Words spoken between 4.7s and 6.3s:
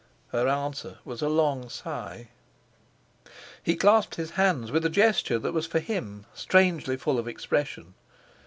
with a gesture that for him